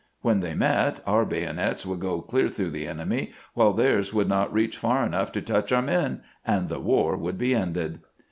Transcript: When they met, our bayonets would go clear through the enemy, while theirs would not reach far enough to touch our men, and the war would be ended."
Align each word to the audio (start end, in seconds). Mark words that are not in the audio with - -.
When 0.21 0.39
they 0.39 0.55
met, 0.55 0.99
our 1.05 1.25
bayonets 1.25 1.85
would 1.85 1.99
go 1.99 2.23
clear 2.23 2.49
through 2.49 2.71
the 2.71 2.87
enemy, 2.87 3.33
while 3.53 3.71
theirs 3.71 4.11
would 4.11 4.27
not 4.27 4.51
reach 4.51 4.75
far 4.75 5.05
enough 5.05 5.31
to 5.33 5.43
touch 5.43 5.71
our 5.71 5.83
men, 5.83 6.23
and 6.43 6.69
the 6.69 6.79
war 6.79 7.15
would 7.15 7.37
be 7.37 7.53
ended." 7.53 7.99